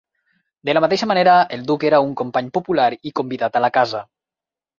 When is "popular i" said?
2.57-3.13